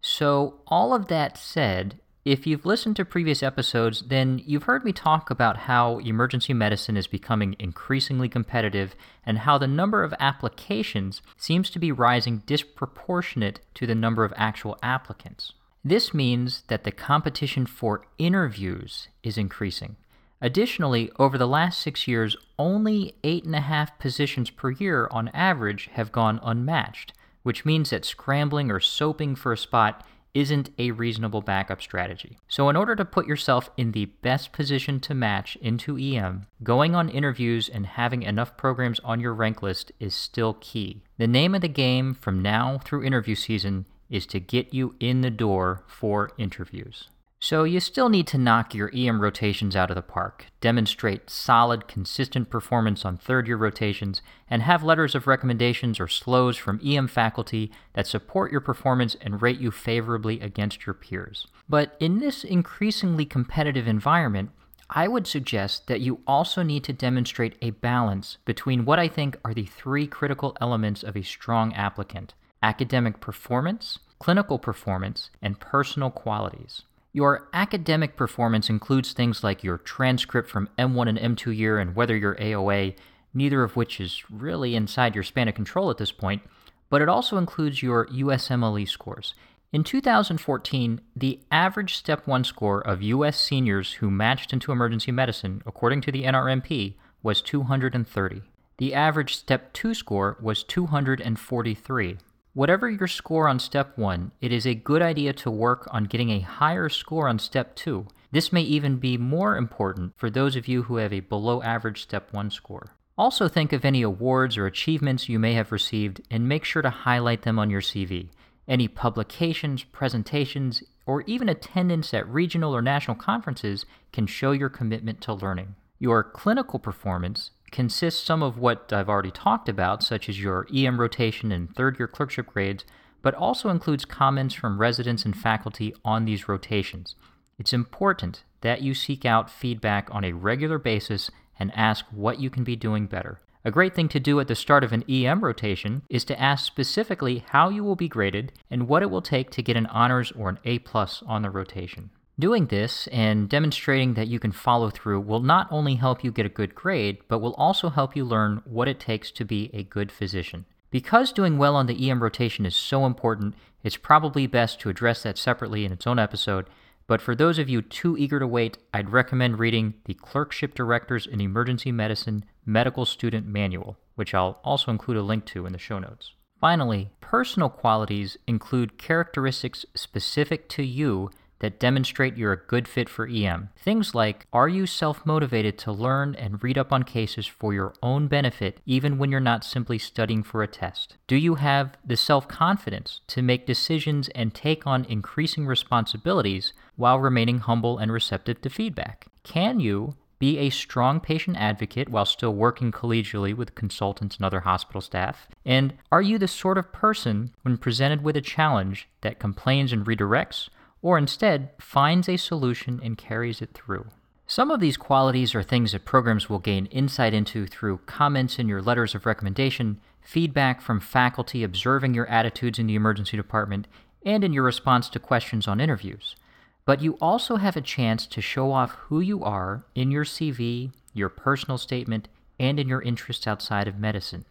so 0.00 0.60
all 0.66 0.94
of 0.94 1.08
that 1.08 1.36
said, 1.36 1.98
If 2.24 2.46
you've 2.46 2.66
listened 2.66 2.96
to 2.96 3.04
previous 3.04 3.42
episodes, 3.42 4.02
then 4.08 4.42
you've 4.44 4.64
heard 4.64 4.84
me 4.84 4.92
talk 4.92 5.30
about 5.30 5.56
how 5.56 5.98
emergency 5.98 6.52
medicine 6.52 6.96
is 6.96 7.06
becoming 7.06 7.56
increasingly 7.58 8.28
competitive 8.28 8.94
and 9.24 9.38
how 9.38 9.58
the 9.58 9.66
number 9.66 10.04
of 10.04 10.14
applications 10.20 11.22
seems 11.36 11.70
to 11.70 11.78
be 11.78 11.90
rising 11.90 12.42
disproportionate 12.46 13.60
to 13.74 13.86
the 13.86 13.94
number 13.94 14.24
of 14.24 14.34
actual 14.36 14.76
applicants. 14.82 15.52
This 15.88 16.12
means 16.12 16.64
that 16.66 16.82
the 16.82 16.90
competition 16.90 17.64
for 17.64 18.06
interviews 18.18 19.06
is 19.22 19.38
increasing. 19.38 19.94
Additionally, 20.40 21.12
over 21.16 21.38
the 21.38 21.46
last 21.46 21.80
six 21.80 22.08
years, 22.08 22.36
only 22.58 23.14
eight 23.22 23.44
and 23.44 23.54
a 23.54 23.60
half 23.60 23.96
positions 24.00 24.50
per 24.50 24.72
year 24.72 25.06
on 25.12 25.28
average 25.28 25.88
have 25.92 26.10
gone 26.10 26.40
unmatched, 26.42 27.12
which 27.44 27.64
means 27.64 27.90
that 27.90 28.04
scrambling 28.04 28.68
or 28.68 28.80
soaping 28.80 29.36
for 29.36 29.52
a 29.52 29.56
spot 29.56 30.04
isn't 30.34 30.70
a 30.76 30.90
reasonable 30.90 31.40
backup 31.40 31.80
strategy. 31.80 32.36
So, 32.48 32.68
in 32.68 32.74
order 32.74 32.96
to 32.96 33.04
put 33.04 33.28
yourself 33.28 33.70
in 33.76 33.92
the 33.92 34.06
best 34.06 34.52
position 34.52 34.98
to 34.98 35.14
match 35.14 35.54
into 35.62 35.96
EM, 35.96 36.48
going 36.64 36.96
on 36.96 37.08
interviews 37.08 37.68
and 37.68 37.86
having 37.86 38.24
enough 38.24 38.56
programs 38.56 38.98
on 39.04 39.20
your 39.20 39.34
rank 39.34 39.62
list 39.62 39.92
is 40.00 40.16
still 40.16 40.54
key. 40.54 41.04
The 41.16 41.28
name 41.28 41.54
of 41.54 41.60
the 41.60 41.68
game 41.68 42.12
from 42.12 42.42
now 42.42 42.80
through 42.84 43.04
interview 43.04 43.36
season 43.36 43.86
is 44.10 44.26
to 44.26 44.40
get 44.40 44.72
you 44.72 44.94
in 45.00 45.20
the 45.20 45.30
door 45.30 45.82
for 45.86 46.30
interviews. 46.38 47.08
So, 47.38 47.64
you 47.64 47.80
still 47.80 48.08
need 48.08 48.26
to 48.28 48.38
knock 48.38 48.74
your 48.74 48.90
EM 48.94 49.20
rotations 49.20 49.76
out 49.76 49.90
of 49.90 49.94
the 49.94 50.02
park, 50.02 50.46
demonstrate 50.62 51.28
solid, 51.28 51.86
consistent 51.86 52.48
performance 52.48 53.04
on 53.04 53.18
third 53.18 53.46
year 53.46 53.58
rotations, 53.58 54.22
and 54.48 54.62
have 54.62 54.82
letters 54.82 55.14
of 55.14 55.26
recommendations 55.26 56.00
or 56.00 56.06
SLOEs 56.06 56.56
from 56.56 56.80
EM 56.84 57.08
faculty 57.08 57.70
that 57.92 58.06
support 58.06 58.50
your 58.50 58.62
performance 58.62 59.16
and 59.20 59.42
rate 59.42 59.60
you 59.60 59.70
favorably 59.70 60.40
against 60.40 60.86
your 60.86 60.94
peers. 60.94 61.46
But 61.68 61.94
in 62.00 62.20
this 62.20 62.42
increasingly 62.42 63.26
competitive 63.26 63.86
environment, 63.86 64.50
I 64.88 65.06
would 65.06 65.26
suggest 65.26 65.88
that 65.88 66.00
you 66.00 66.20
also 66.26 66.62
need 66.62 66.84
to 66.84 66.92
demonstrate 66.94 67.56
a 67.60 67.70
balance 67.70 68.38
between 68.46 68.86
what 68.86 68.98
I 68.98 69.08
think 69.08 69.36
are 69.44 69.52
the 69.52 69.66
three 69.66 70.06
critical 70.06 70.56
elements 70.60 71.02
of 71.02 71.16
a 71.16 71.22
strong 71.22 71.74
applicant 71.74 72.34
academic 72.62 73.20
performance, 73.20 73.98
clinical 74.18 74.58
performance, 74.58 75.30
and 75.42 75.60
personal 75.60 76.10
qualities. 76.10 76.82
Your 77.12 77.48
academic 77.54 78.16
performance 78.16 78.68
includes 78.68 79.12
things 79.12 79.42
like 79.42 79.64
your 79.64 79.78
transcript 79.78 80.50
from 80.50 80.68
M1 80.78 81.08
and 81.08 81.38
M2 81.38 81.56
year 81.56 81.78
and 81.78 81.96
whether 81.96 82.16
you're 82.16 82.34
AOA, 82.34 82.94
neither 83.32 83.62
of 83.62 83.76
which 83.76 84.00
is 84.00 84.22
really 84.30 84.74
inside 84.74 85.14
your 85.14 85.24
span 85.24 85.48
of 85.48 85.54
control 85.54 85.90
at 85.90 85.98
this 85.98 86.12
point, 86.12 86.42
but 86.90 87.02
it 87.02 87.08
also 87.08 87.38
includes 87.38 87.82
your 87.82 88.06
USMLE 88.08 88.88
scores. 88.88 89.34
In 89.72 89.82
2014, 89.82 91.00
the 91.14 91.40
average 91.50 91.96
Step 91.96 92.26
1 92.26 92.44
score 92.44 92.80
of 92.80 93.02
U.S. 93.02 93.38
seniors 93.38 93.94
who 93.94 94.10
matched 94.10 94.52
into 94.52 94.70
emergency 94.70 95.10
medicine, 95.10 95.62
according 95.66 96.02
to 96.02 96.12
the 96.12 96.24
NRMP, 96.24 96.94
was 97.22 97.42
230. 97.42 98.42
The 98.78 98.94
average 98.94 99.36
Step 99.36 99.72
2 99.72 99.94
score 99.94 100.36
was 100.40 100.62
243. 100.62 102.18
Whatever 102.56 102.88
your 102.88 103.06
score 103.06 103.48
on 103.48 103.58
step 103.58 103.98
1, 103.98 104.32
it 104.40 104.50
is 104.50 104.66
a 104.66 104.74
good 104.74 105.02
idea 105.02 105.34
to 105.34 105.50
work 105.50 105.86
on 105.90 106.04
getting 106.04 106.30
a 106.30 106.40
higher 106.40 106.88
score 106.88 107.28
on 107.28 107.38
step 107.38 107.76
2. 107.76 108.06
This 108.32 108.50
may 108.50 108.62
even 108.62 108.96
be 108.96 109.18
more 109.18 109.58
important 109.58 110.14
for 110.16 110.30
those 110.30 110.56
of 110.56 110.66
you 110.66 110.84
who 110.84 110.96
have 110.96 111.12
a 111.12 111.20
below 111.20 111.60
average 111.60 112.00
step 112.00 112.32
1 112.32 112.50
score. 112.50 112.94
Also, 113.18 113.46
think 113.46 113.74
of 113.74 113.84
any 113.84 114.00
awards 114.00 114.56
or 114.56 114.64
achievements 114.64 115.28
you 115.28 115.38
may 115.38 115.52
have 115.52 115.70
received 115.70 116.22
and 116.30 116.48
make 116.48 116.64
sure 116.64 116.80
to 116.80 116.88
highlight 116.88 117.42
them 117.42 117.58
on 117.58 117.68
your 117.68 117.82
CV. 117.82 118.30
Any 118.66 118.88
publications, 118.88 119.84
presentations, 119.84 120.82
or 121.04 121.20
even 121.26 121.50
attendance 121.50 122.14
at 122.14 122.26
regional 122.26 122.74
or 122.74 122.80
national 122.80 123.18
conferences 123.18 123.84
can 124.14 124.26
show 124.26 124.52
your 124.52 124.70
commitment 124.70 125.20
to 125.20 125.34
learning. 125.34 125.74
Your 125.98 126.24
clinical 126.24 126.78
performance 126.78 127.50
consists 127.70 128.24
some 128.24 128.42
of 128.42 128.58
what 128.58 128.92
I've 128.92 129.08
already 129.08 129.30
talked 129.30 129.68
about, 129.68 130.02
such 130.02 130.28
as 130.28 130.40
your 130.40 130.66
EM 130.74 131.00
rotation 131.00 131.52
and 131.52 131.74
third 131.74 131.98
year 131.98 132.08
clerkship 132.08 132.46
grades, 132.46 132.84
but 133.22 133.34
also 133.34 133.68
includes 133.70 134.04
comments 134.04 134.54
from 134.54 134.80
residents 134.80 135.24
and 135.24 135.36
faculty 135.36 135.94
on 136.04 136.24
these 136.24 136.48
rotations. 136.48 137.16
It's 137.58 137.72
important 137.72 138.44
that 138.60 138.82
you 138.82 138.94
seek 138.94 139.24
out 139.24 139.50
feedback 139.50 140.08
on 140.10 140.24
a 140.24 140.32
regular 140.32 140.78
basis 140.78 141.30
and 141.58 141.72
ask 141.74 142.04
what 142.10 142.38
you 142.38 142.50
can 142.50 142.64
be 142.64 142.76
doing 142.76 143.06
better. 143.06 143.40
A 143.64 143.70
great 143.72 143.96
thing 143.96 144.08
to 144.10 144.20
do 144.20 144.38
at 144.38 144.46
the 144.46 144.54
start 144.54 144.84
of 144.84 144.92
an 144.92 145.02
EM 145.10 145.42
rotation 145.42 146.02
is 146.08 146.24
to 146.26 146.40
ask 146.40 146.64
specifically 146.64 147.44
how 147.48 147.68
you 147.68 147.82
will 147.82 147.96
be 147.96 148.08
graded 148.08 148.52
and 148.70 148.86
what 148.86 149.02
it 149.02 149.10
will 149.10 149.22
take 149.22 149.50
to 149.50 149.62
get 149.62 149.76
an 149.76 149.86
honors 149.86 150.30
or 150.32 150.48
an 150.48 150.60
A 150.64 150.78
plus 150.78 151.22
on 151.26 151.42
the 151.42 151.50
rotation. 151.50 152.10
Doing 152.38 152.66
this 152.66 153.06
and 153.06 153.48
demonstrating 153.48 154.12
that 154.12 154.28
you 154.28 154.38
can 154.38 154.52
follow 154.52 154.90
through 154.90 155.20
will 155.20 155.40
not 155.40 155.68
only 155.70 155.94
help 155.94 156.22
you 156.22 156.30
get 156.30 156.44
a 156.44 156.50
good 156.50 156.74
grade, 156.74 157.18
but 157.28 157.38
will 157.38 157.54
also 157.54 157.88
help 157.88 158.14
you 158.14 158.26
learn 158.26 158.60
what 158.66 158.88
it 158.88 159.00
takes 159.00 159.30
to 159.30 159.44
be 159.46 159.70
a 159.72 159.82
good 159.82 160.12
physician. 160.12 160.66
Because 160.90 161.32
doing 161.32 161.56
well 161.56 161.74
on 161.74 161.86
the 161.86 162.10
EM 162.10 162.22
rotation 162.22 162.66
is 162.66 162.76
so 162.76 163.06
important, 163.06 163.54
it's 163.82 163.96
probably 163.96 164.46
best 164.46 164.80
to 164.80 164.90
address 164.90 165.22
that 165.22 165.38
separately 165.38 165.86
in 165.86 165.92
its 165.92 166.06
own 166.06 166.18
episode. 166.18 166.68
But 167.06 167.22
for 167.22 167.34
those 167.34 167.58
of 167.58 167.70
you 167.70 167.80
too 167.80 168.18
eager 168.18 168.38
to 168.38 168.46
wait, 168.46 168.76
I'd 168.92 169.08
recommend 169.08 169.58
reading 169.58 169.94
the 170.04 170.12
Clerkship 170.12 170.74
Directors 170.74 171.26
in 171.26 171.40
Emergency 171.40 171.90
Medicine 171.90 172.44
Medical 172.66 173.06
Student 173.06 173.46
Manual, 173.46 173.96
which 174.14 174.34
I'll 174.34 174.60
also 174.62 174.90
include 174.90 175.16
a 175.16 175.22
link 175.22 175.46
to 175.46 175.64
in 175.64 175.72
the 175.72 175.78
show 175.78 175.98
notes. 175.98 176.34
Finally, 176.60 177.10
personal 177.22 177.70
qualities 177.70 178.36
include 178.46 178.98
characteristics 178.98 179.86
specific 179.94 180.68
to 180.70 180.82
you 180.82 181.30
that 181.60 181.80
demonstrate 181.80 182.36
you're 182.36 182.52
a 182.52 182.66
good 182.66 182.86
fit 182.86 183.08
for 183.08 183.26
EM. 183.26 183.70
Things 183.76 184.14
like 184.14 184.46
Are 184.52 184.68
you 184.68 184.86
self 184.86 185.24
motivated 185.24 185.78
to 185.78 185.92
learn 185.92 186.34
and 186.34 186.62
read 186.62 186.78
up 186.78 186.92
on 186.92 187.02
cases 187.02 187.46
for 187.46 187.72
your 187.72 187.94
own 188.02 188.28
benefit, 188.28 188.80
even 188.86 189.18
when 189.18 189.30
you're 189.30 189.40
not 189.40 189.64
simply 189.64 189.98
studying 189.98 190.42
for 190.42 190.62
a 190.62 190.68
test? 190.68 191.16
Do 191.26 191.36
you 191.36 191.56
have 191.56 191.96
the 192.04 192.16
self 192.16 192.48
confidence 192.48 193.20
to 193.28 193.42
make 193.42 193.66
decisions 193.66 194.28
and 194.30 194.54
take 194.54 194.86
on 194.86 195.04
increasing 195.04 195.66
responsibilities 195.66 196.72
while 196.96 197.18
remaining 197.18 197.58
humble 197.58 197.98
and 197.98 198.12
receptive 198.12 198.60
to 198.62 198.70
feedback? 198.70 199.26
Can 199.42 199.80
you 199.80 200.14
be 200.38 200.58
a 200.58 200.70
strong 200.70 201.20
patient 201.20 201.56
advocate 201.56 202.08
while 202.08 202.26
still 202.26 202.52
working 202.52 202.92
collegially 202.92 203.54
with 203.54 203.74
consultants 203.74 204.36
and 204.36 204.44
other 204.44 204.60
hospital 204.60 205.00
staff? 205.00 205.48
And 205.64 205.94
are 206.12 206.22
you 206.22 206.38
the 206.38 206.48
sort 206.48 206.78
of 206.78 206.92
person, 206.92 207.54
when 207.62 207.78
presented 207.78 208.22
with 208.22 208.36
a 208.36 208.42
challenge, 208.42 209.08
that 209.22 209.38
complains 209.38 209.92
and 209.92 210.04
redirects, 210.04 210.68
or 211.02 211.18
instead 211.18 211.70
finds 211.78 212.28
a 212.28 212.36
solution 212.36 213.00
and 213.02 213.18
carries 213.18 213.60
it 213.62 213.72
through. 213.74 214.06
Some 214.48 214.70
of 214.70 214.80
these 214.80 214.96
qualities 214.96 215.54
are 215.54 215.62
things 215.62 215.92
that 215.92 216.04
programs 216.04 216.48
will 216.48 216.60
gain 216.60 216.86
insight 216.86 217.34
into 217.34 217.66
through 217.66 217.98
comments 218.06 218.58
in 218.58 218.68
your 218.68 218.80
letters 218.80 219.14
of 219.14 219.26
recommendation, 219.26 220.00
feedback 220.20 220.80
from 220.80 221.00
faculty 221.00 221.64
observing 221.64 222.14
your 222.14 222.26
attitudes 222.28 222.78
in 222.78 222.86
the 222.86 222.94
emergency 222.94 223.36
department, 223.36 223.88
and 224.24 224.44
in 224.44 224.52
your 224.52 224.62
response 224.62 225.08
to 225.08 225.18
questions 225.18 225.66
on 225.66 225.80
interviews. 225.80 226.36
But 226.84 227.02
you 227.02 227.18
also 227.20 227.56
have 227.56 227.76
a 227.76 227.80
chance 227.80 228.26
to 228.26 228.40
show 228.40 228.70
off 228.70 228.92
who 228.92 229.20
you 229.20 229.42
are 229.42 229.84
in 229.96 230.12
your 230.12 230.24
CV, 230.24 230.92
your 231.12 231.28
personal 231.28 231.78
statement, 231.78 232.28
and 232.60 232.78
in 232.78 232.88
your 232.88 233.02
interests 233.02 233.46
outside 233.48 233.88
of 233.88 233.98
medicine. 233.98 234.44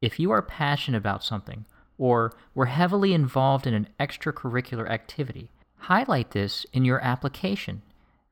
If 0.00 0.20
you 0.20 0.30
are 0.30 0.42
passionate 0.42 0.98
about 0.98 1.24
something, 1.24 1.64
or 1.98 2.32
were 2.54 2.66
heavily 2.66 3.12
involved 3.12 3.66
in 3.66 3.74
an 3.74 3.88
extracurricular 3.98 4.88
activity, 4.88 5.48
Highlight 5.86 6.30
this 6.30 6.64
in 6.72 6.84
your 6.84 7.00
application. 7.00 7.82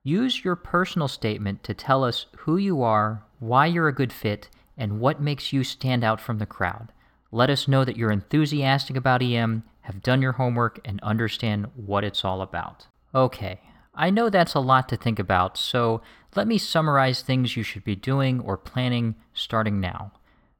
Use 0.05 0.45
your 0.45 0.55
personal 0.55 1.09
statement 1.09 1.65
to 1.65 1.75
tell 1.75 2.05
us 2.05 2.27
who 2.39 2.57
you 2.57 2.81
are, 2.83 3.25
why 3.41 3.67
you're 3.67 3.89
a 3.89 3.93
good 3.93 4.13
fit, 4.13 4.49
and 4.79 5.01
what 5.01 5.21
makes 5.21 5.53
you 5.53 5.65
stand 5.65 6.05
out 6.05 6.21
from 6.21 6.39
the 6.39 6.47
crowd. 6.47 6.93
Let 7.33 7.51
us 7.51 7.67
know 7.67 7.85
that 7.85 7.97
you're 7.97 8.13
enthusiastic 8.13 8.95
about 8.95 9.21
EM, 9.21 9.65
have 9.81 10.01
done 10.01 10.23
your 10.23 10.35
homework, 10.35 10.79
and 10.85 11.01
understand 11.01 11.67
what 11.75 12.05
it's 12.05 12.25
all 12.25 12.41
about. 12.41 12.87
Okay, 13.17 13.61
I 13.97 14.11
know 14.11 14.31
that's 14.31 14.55
a 14.55 14.61
lot 14.61 14.89
to 14.91 14.97
think 14.97 15.19
about, 15.19 15.59
so 15.59 16.03
let 16.37 16.47
me 16.47 16.57
summarize 16.57 17.21
things 17.21 17.57
you 17.57 17.65
should 17.65 17.83
be 17.83 17.97
doing 17.97 18.39
or 18.39 18.57
planning 18.57 19.17
starting 19.35 19.81
now. 19.81 20.13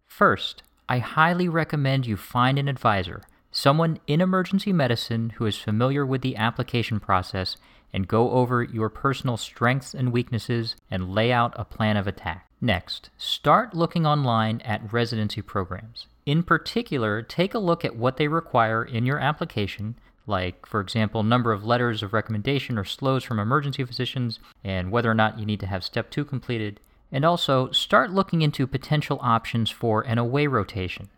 First, 0.09 0.65
I 0.89 0.99
highly 0.99 1.49
recommend 1.49 2.05
you 2.05 2.17
find 2.17 2.59
an 2.59 2.67
advisor 2.67 3.23
someone 3.51 3.99
in 4.07 4.21
emergency 4.21 4.73
medicine 4.73 5.31
who 5.37 5.47
is 5.47 5.57
familiar 5.57 6.07
with 6.07 6.23
the 6.23 6.37
application 6.37 7.01
process 7.01 7.57
and 7.93 8.09
go 8.09 8.31
over 8.31 8.63
your 8.63 8.89
personal 8.89 9.37
strengths 9.37 9.95
and 9.95 10.13
weaknesses 10.13 10.77
and 10.91 11.15
lay 11.15 11.33
out 11.33 11.53
a 11.57 11.65
plan 11.65 11.97
of 11.97 12.07
attack. 12.07 12.47
Next, 12.61 13.11
start 13.17 13.75
looking 13.75 14.07
online 14.07 14.61
at 14.61 14.93
residency 14.93 15.43
programs. 15.43 16.07
In 16.27 16.43
particular, 16.43 17.23
take 17.23 17.55
a 17.55 17.59
look 17.59 17.85
at 17.85 17.97
what 17.97 18.17
they 18.17 18.29
require 18.29 18.85
in 18.85 19.07
your 19.07 19.19
application, 19.19 19.97
like, 20.27 20.67
for 20.67 20.81
example, 20.81 21.23
number 21.23 21.53
of 21.53 21.65
letters 21.65 22.03
of 22.03 22.13
recommendation 22.13 22.79
or 22.79 22.85
SLOEs 22.85 23.25
from 23.25 23.41
emergency 23.41 23.83
physicians, 23.85 24.39
and 24.63 24.93
whether 24.93 25.11
or 25.11 25.15
not 25.15 25.39
you 25.39 25.47
need 25.47 25.61
to 25.61 25.67
have 25.67 25.83
step 25.83 26.11
two 26.11 26.25
completed. 26.25 26.79
And 27.11 27.25
also, 27.25 27.71
start 27.73 28.13
looking 28.13 28.43
into 28.43 28.67
potential 28.67 29.19
options 29.23 29.71
for 29.71 30.03
an 30.03 30.19
away 30.19 30.47
rotation. 30.47 31.09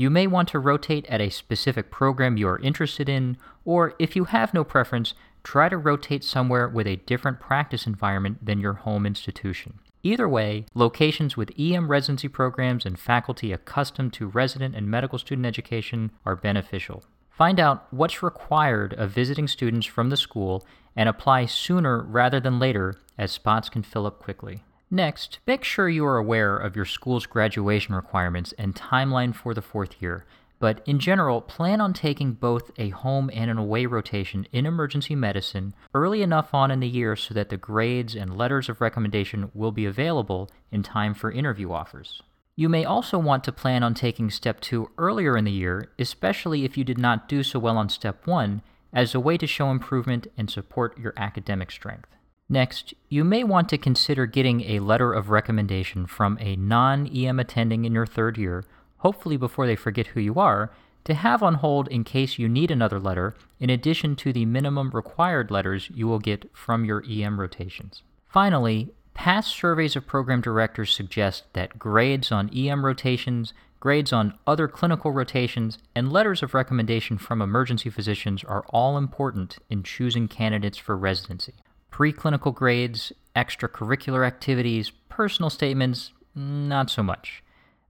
You 0.00 0.10
may 0.10 0.28
want 0.28 0.48
to 0.50 0.60
rotate 0.60 1.06
at 1.06 1.20
a 1.20 1.28
specific 1.28 1.90
program 1.90 2.36
you 2.36 2.46
are 2.46 2.60
interested 2.60 3.08
in, 3.08 3.36
or 3.64 3.94
if 3.98 4.14
you 4.14 4.26
have 4.26 4.54
no 4.54 4.62
preference, 4.62 5.12
try 5.42 5.68
to 5.68 5.76
rotate 5.76 6.22
somewhere 6.22 6.68
with 6.68 6.86
a 6.86 7.02
different 7.04 7.40
practice 7.40 7.84
environment 7.84 8.46
than 8.46 8.60
your 8.60 8.74
home 8.74 9.04
institution. 9.04 9.80
Either 10.04 10.28
way, 10.28 10.66
locations 10.72 11.36
with 11.36 11.50
EM 11.58 11.90
residency 11.90 12.28
programs 12.28 12.86
and 12.86 12.96
faculty 12.96 13.50
accustomed 13.50 14.12
to 14.12 14.28
resident 14.28 14.76
and 14.76 14.88
medical 14.88 15.18
student 15.18 15.46
education 15.46 16.12
are 16.24 16.36
beneficial. 16.36 17.02
Find 17.28 17.58
out 17.58 17.92
what's 17.92 18.22
required 18.22 18.94
of 18.94 19.10
visiting 19.10 19.48
students 19.48 19.88
from 19.88 20.10
the 20.10 20.16
school 20.16 20.64
and 20.94 21.08
apply 21.08 21.46
sooner 21.46 22.04
rather 22.04 22.38
than 22.38 22.60
later 22.60 22.94
as 23.18 23.32
spots 23.32 23.68
can 23.68 23.82
fill 23.82 24.06
up 24.06 24.20
quickly. 24.20 24.62
Next, 24.90 25.38
make 25.46 25.64
sure 25.64 25.88
you 25.88 26.06
are 26.06 26.16
aware 26.16 26.56
of 26.56 26.74
your 26.74 26.86
school's 26.86 27.26
graduation 27.26 27.94
requirements 27.94 28.54
and 28.56 28.74
timeline 28.74 29.34
for 29.34 29.52
the 29.52 29.60
fourth 29.60 30.00
year. 30.00 30.24
But 30.60 30.80
in 30.86 30.98
general, 30.98 31.40
plan 31.40 31.80
on 31.80 31.92
taking 31.92 32.32
both 32.32 32.72
a 32.78 32.88
home 32.88 33.30
and 33.32 33.50
an 33.50 33.58
away 33.58 33.86
rotation 33.86 34.46
in 34.50 34.66
emergency 34.66 35.14
medicine 35.14 35.74
early 35.94 36.22
enough 36.22 36.52
on 36.52 36.70
in 36.70 36.80
the 36.80 36.88
year 36.88 37.14
so 37.16 37.34
that 37.34 37.50
the 37.50 37.56
grades 37.56 38.16
and 38.16 38.36
letters 38.36 38.68
of 38.68 38.80
recommendation 38.80 39.50
will 39.54 39.72
be 39.72 39.84
available 39.84 40.50
in 40.72 40.82
time 40.82 41.14
for 41.14 41.30
interview 41.30 41.70
offers. 41.70 42.22
You 42.56 42.68
may 42.68 42.84
also 42.84 43.18
want 43.18 43.44
to 43.44 43.52
plan 43.52 43.84
on 43.84 43.94
taking 43.94 44.30
Step 44.30 44.60
2 44.60 44.90
earlier 44.98 45.36
in 45.36 45.44
the 45.44 45.52
year, 45.52 45.92
especially 45.98 46.64
if 46.64 46.76
you 46.76 46.82
did 46.82 46.98
not 46.98 47.28
do 47.28 47.44
so 47.44 47.60
well 47.60 47.78
on 47.78 47.88
Step 47.88 48.26
1, 48.26 48.62
as 48.92 49.14
a 49.14 49.20
way 49.20 49.36
to 49.36 49.46
show 49.46 49.70
improvement 49.70 50.26
and 50.36 50.50
support 50.50 50.98
your 50.98 51.12
academic 51.16 51.70
strength. 51.70 52.08
Next, 52.50 52.94
you 53.10 53.24
may 53.24 53.44
want 53.44 53.68
to 53.68 53.78
consider 53.78 54.24
getting 54.24 54.62
a 54.62 54.80
letter 54.80 55.12
of 55.12 55.28
recommendation 55.28 56.06
from 56.06 56.38
a 56.40 56.56
non 56.56 57.06
EM 57.06 57.38
attending 57.38 57.84
in 57.84 57.92
your 57.92 58.06
third 58.06 58.38
year, 58.38 58.64
hopefully 58.98 59.36
before 59.36 59.66
they 59.66 59.76
forget 59.76 60.08
who 60.08 60.20
you 60.20 60.36
are, 60.36 60.72
to 61.04 61.12
have 61.12 61.42
on 61.42 61.56
hold 61.56 61.88
in 61.88 62.04
case 62.04 62.38
you 62.38 62.48
need 62.48 62.70
another 62.70 62.98
letter, 62.98 63.34
in 63.60 63.68
addition 63.68 64.16
to 64.16 64.32
the 64.32 64.46
minimum 64.46 64.90
required 64.92 65.50
letters 65.50 65.90
you 65.94 66.08
will 66.08 66.18
get 66.18 66.50
from 66.56 66.86
your 66.86 67.04
EM 67.06 67.38
rotations. 67.38 68.02
Finally, 68.26 68.94
past 69.12 69.54
surveys 69.54 69.94
of 69.94 70.06
program 70.06 70.40
directors 70.40 70.94
suggest 70.94 71.44
that 71.52 71.78
grades 71.78 72.32
on 72.32 72.48
EM 72.56 72.82
rotations, 72.84 73.52
grades 73.78 74.10
on 74.10 74.32
other 74.46 74.68
clinical 74.68 75.10
rotations, 75.10 75.78
and 75.94 76.10
letters 76.10 76.42
of 76.42 76.54
recommendation 76.54 77.18
from 77.18 77.42
emergency 77.42 77.90
physicians 77.90 78.42
are 78.44 78.64
all 78.70 78.96
important 78.96 79.58
in 79.68 79.82
choosing 79.82 80.28
candidates 80.28 80.78
for 80.78 80.96
residency. 80.96 81.52
Preclinical 81.92 82.54
grades, 82.54 83.12
extracurricular 83.34 84.26
activities, 84.26 84.90
personal 85.08 85.50
statements, 85.50 86.12
not 86.34 86.90
so 86.90 87.02
much. 87.02 87.42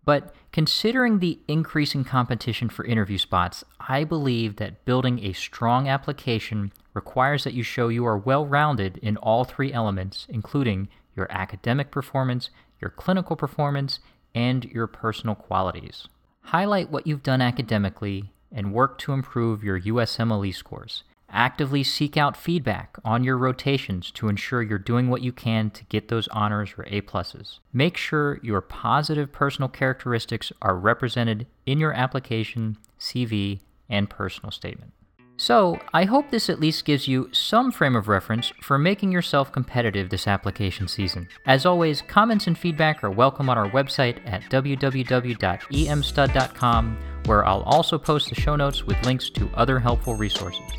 But 0.04 0.34
considering 0.52 1.18
the 1.18 1.38
increasing 1.48 2.02
competition 2.02 2.70
for 2.70 2.84
interview 2.86 3.18
spots, 3.18 3.62
I 3.78 4.04
believe 4.04 4.56
that 4.56 4.86
building 4.86 5.22
a 5.22 5.34
strong 5.34 5.86
application 5.86 6.72
requires 6.94 7.44
that 7.44 7.52
you 7.52 7.62
show 7.62 7.88
you 7.88 8.06
are 8.06 8.16
well 8.16 8.46
rounded 8.46 8.96
in 9.02 9.18
all 9.18 9.44
three 9.44 9.72
elements, 9.72 10.26
including 10.30 10.88
your 11.14 11.30
academic 11.30 11.90
performance, 11.90 12.48
your 12.80 12.90
clinical 12.90 13.36
performance, 13.36 14.00
and 14.34 14.64
your 14.64 14.86
personal 14.86 15.34
qualities. 15.34 16.08
Highlight 16.40 16.90
what 16.90 17.06
you've 17.06 17.22
done 17.22 17.42
academically 17.42 18.32
and 18.50 18.72
work 18.72 18.96
to 19.00 19.12
improve 19.12 19.62
your 19.62 19.78
USMLE 19.78 20.54
scores. 20.54 21.04
Actively 21.30 21.84
seek 21.84 22.16
out 22.16 22.38
feedback 22.38 22.96
on 23.04 23.22
your 23.22 23.36
rotations 23.36 24.10
to 24.12 24.28
ensure 24.28 24.62
you're 24.62 24.78
doing 24.78 25.10
what 25.10 25.20
you 25.20 25.30
can 25.30 25.68
to 25.70 25.84
get 25.84 26.08
those 26.08 26.26
honors 26.28 26.72
or 26.78 26.86
A 26.88 27.02
pluses. 27.02 27.58
Make 27.72 27.98
sure 27.98 28.40
your 28.42 28.62
positive 28.62 29.30
personal 29.30 29.68
characteristics 29.68 30.52
are 30.62 30.76
represented 30.76 31.46
in 31.66 31.80
your 31.80 31.92
application, 31.92 32.78
CV, 32.98 33.60
and 33.90 34.08
personal 34.08 34.50
statement. 34.50 34.92
So, 35.40 35.78
I 35.94 36.04
hope 36.04 36.30
this 36.30 36.50
at 36.50 36.58
least 36.58 36.84
gives 36.84 37.06
you 37.06 37.28
some 37.30 37.70
frame 37.70 37.94
of 37.94 38.08
reference 38.08 38.52
for 38.60 38.76
making 38.76 39.12
yourself 39.12 39.52
competitive 39.52 40.10
this 40.10 40.26
application 40.26 40.88
season. 40.88 41.28
As 41.46 41.64
always, 41.64 42.02
comments 42.02 42.48
and 42.48 42.58
feedback 42.58 43.04
are 43.04 43.10
welcome 43.10 43.48
on 43.48 43.56
our 43.56 43.70
website 43.70 44.18
at 44.26 44.42
www.emstud.com, 44.50 46.98
where 47.26 47.46
I'll 47.46 47.62
also 47.62 47.98
post 47.98 48.30
the 48.30 48.34
show 48.34 48.56
notes 48.56 48.82
with 48.82 49.06
links 49.06 49.30
to 49.30 49.48
other 49.54 49.78
helpful 49.78 50.16
resources. 50.16 50.72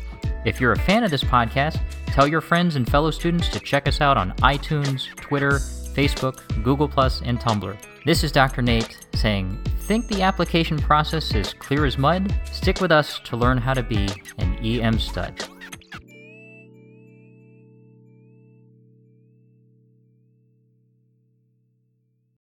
If 0.44 0.58
you're 0.60 0.72
a 0.72 0.78
fan 0.78 1.04
of 1.04 1.10
this 1.10 1.22
podcast, 1.22 1.78
tell 2.06 2.26
your 2.26 2.40
friends 2.40 2.76
and 2.76 2.90
fellow 2.90 3.10
students 3.10 3.48
to 3.50 3.60
check 3.60 3.86
us 3.86 4.00
out 4.00 4.16
on 4.16 4.32
iTunes, 4.36 5.14
Twitter, 5.16 5.52
Facebook, 5.52 6.40
Google, 6.64 6.90
and 7.26 7.38
Tumblr. 7.38 7.76
This 8.06 8.24
is 8.24 8.32
Dr. 8.32 8.62
Nate 8.62 8.96
saying, 9.14 9.58
Think 9.80 10.08
the 10.08 10.22
application 10.22 10.78
process 10.78 11.34
is 11.34 11.52
clear 11.52 11.84
as 11.84 11.98
mud? 11.98 12.34
Stick 12.50 12.80
with 12.80 12.90
us 12.90 13.20
to 13.24 13.36
learn 13.36 13.58
how 13.58 13.74
to 13.74 13.82
be 13.82 14.08
an 14.38 14.54
EM 14.64 14.98
stud. 14.98 15.44